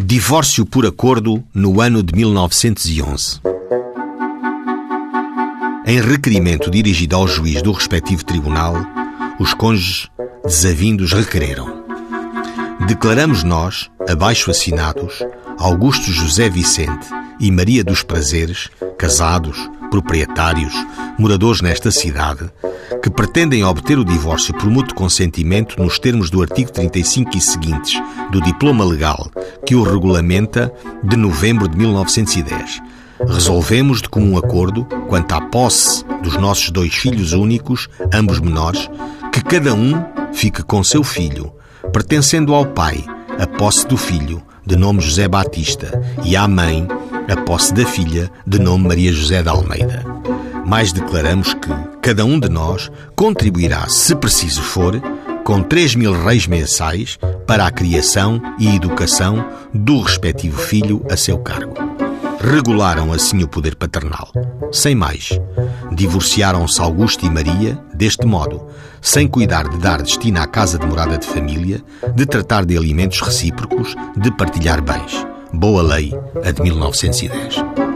[0.00, 3.40] Divórcio por acordo no ano de 1911.
[5.84, 8.74] Em requerimento dirigido ao juiz do respectivo tribunal,
[9.40, 10.08] os cônjuges
[10.44, 11.82] desavindos requereram.
[12.86, 15.18] Declaramos nós, abaixo assinados,
[15.58, 17.08] Augusto José Vicente
[17.40, 20.74] e Maria dos Prazeres, casados, proprietários,
[21.18, 22.48] moradores nesta cidade,
[23.02, 28.02] que pretendem obter o divórcio por mútuo consentimento nos termos do artigo 35 e seguintes
[28.30, 29.30] do diploma legal
[29.66, 32.80] que o regulamenta de novembro de 1910.
[33.26, 38.88] Resolvemos de comum acordo, quanto à posse dos nossos dois filhos únicos, ambos menores,
[39.32, 39.92] que cada um
[40.32, 41.52] fique com seu filho,
[41.92, 43.04] pertencendo ao pai
[43.38, 46.86] a posse do filho, de nome José Batista, e à mãe
[47.28, 50.04] a posse da filha, de nome Maria José de Almeida.
[50.64, 51.70] Mais declaramos que
[52.08, 54.98] cada um de nós contribuirá, se preciso for,
[55.44, 61.36] com 3 mil reis mensais para a criação e educação do respectivo filho a seu
[61.36, 61.74] cargo.
[62.40, 64.32] Regularam assim o poder paternal.
[64.72, 65.38] Sem mais,
[65.92, 68.66] divorciaram-se Augusto e Maria deste modo,
[69.02, 71.84] sem cuidar de dar destino à casa de morada de família,
[72.14, 75.26] de tratar de alimentos recíprocos, de partilhar bens.
[75.52, 76.10] Boa lei,
[76.42, 77.87] a de 1910.